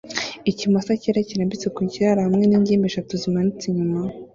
Ikimasa 0.51 0.91
cyera 1.01 1.27
kirambitse 1.27 1.67
ku 1.75 1.81
kiraro 1.91 2.19
hamwe 2.25 2.43
ningimbi 2.45 2.85
eshatu 2.89 3.13
zimanitse 3.21 3.63
inyuma 3.67 3.99